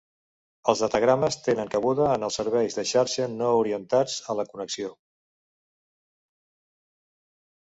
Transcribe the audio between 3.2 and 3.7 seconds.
no